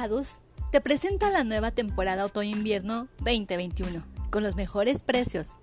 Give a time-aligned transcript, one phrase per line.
[0.00, 0.38] Padus
[0.70, 5.58] te presenta la nueva temporada otoño-invierno 2021 con los mejores precios.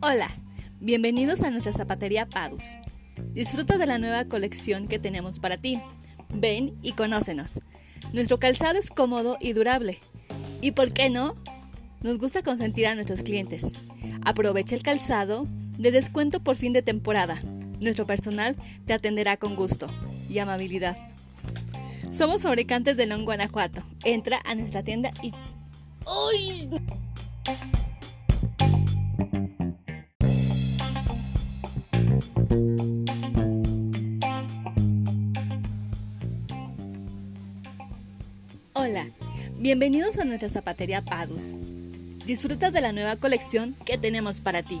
[0.00, 0.28] Hola,
[0.80, 2.64] bienvenidos a nuestra zapatería Padus.
[3.30, 5.80] Disfruta de la nueva colección que tenemos para ti.
[6.30, 7.60] Ven y conócenos.
[8.12, 10.00] Nuestro calzado es cómodo y durable.
[10.60, 11.34] ¿Y por qué no?
[12.02, 13.72] Nos gusta consentir a nuestros clientes.
[14.24, 15.46] Aprovecha el calzado
[15.78, 17.40] de descuento por fin de temporada.
[17.80, 19.88] Nuestro personal te atenderá con gusto
[20.28, 20.96] y amabilidad.
[22.10, 23.82] Somos fabricantes de Long Guanajuato.
[24.04, 25.32] Entra a nuestra tienda y...
[26.06, 26.70] ¡Uy!
[38.72, 39.06] Hola,
[39.60, 41.54] bienvenidos a nuestra zapatería Padus.
[42.26, 44.80] Disfruta de la nueva colección que tenemos para ti.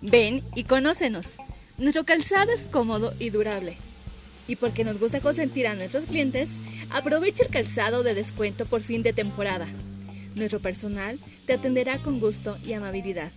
[0.00, 1.36] Ven y conócenos.
[1.78, 3.76] Nuestro calzado es cómodo y durable.
[4.48, 6.58] Y porque nos gusta consentir a nuestros clientes,
[6.90, 9.68] aprovecha el calzado de descuento por fin de temporada.
[10.34, 13.30] Nuestro personal te atenderá con gusto y amabilidad.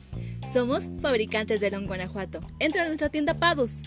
[0.51, 2.39] Somos fabricantes de Long Guanajuato.
[2.59, 3.81] Entra a nuestra tienda Padus.